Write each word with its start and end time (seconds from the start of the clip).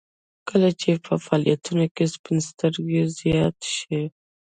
کله 0.49 0.69
چې 0.79 0.89
په 1.05 1.13
فعالیتونو 1.25 1.85
کې 1.95 2.05
سپین 2.15 2.37
سترګي 2.49 3.01
زیاته 3.17 3.67
شوه 3.77 4.01